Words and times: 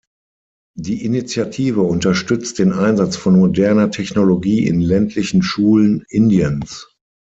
Die 0.75 1.05
Initiative 1.05 1.81
unterstützt 1.81 2.57
den 2.57 2.71
Einsatz 2.73 3.17
von 3.17 3.37
moderner 3.37 3.91
Technologie 3.91 4.65
in 4.65 4.79
ländlichen 4.81 5.43
Schulen 5.43 6.03
Indiens. 6.09 6.89